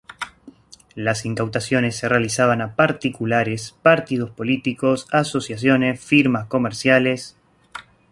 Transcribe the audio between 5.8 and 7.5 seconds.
firmas comerciales.